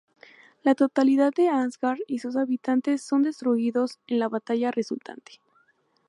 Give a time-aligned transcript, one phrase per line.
[0.63, 5.41] La totalidad de Asgard y sus habitantes son destruidos en la batalla resultante.